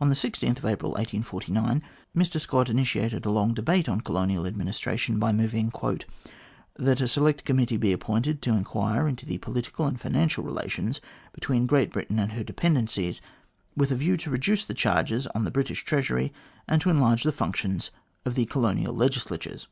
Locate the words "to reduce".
14.16-14.64